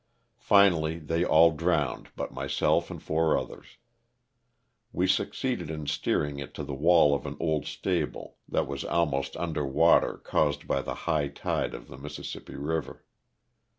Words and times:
Finally 0.39 0.97
they 0.97 1.23
all 1.23 1.51
drowned 1.51 2.09
but 2.15 2.33
myself 2.33 2.89
and 2.89 3.03
four 3.03 3.37
others. 3.37 3.77
We 4.91 5.05
succeeded 5.05 5.69
in 5.69 5.85
steering 5.85 6.39
it 6.39 6.55
to 6.55 6.63
the 6.63 6.73
wall 6.73 7.13
of 7.13 7.27
an 7.27 7.37
old 7.39 7.67
stable, 7.67 8.37
that 8.49 8.65
was 8.65 8.83
almost 8.83 9.37
under 9.37 9.63
water 9.63 10.17
caused 10.17 10.67
by 10.67 10.81
the 10.81 10.95
high 11.05 11.27
tide 11.27 11.75
of 11.75 11.87
the 11.87 11.99
Mississippi 11.99 12.55
river. 12.55 13.05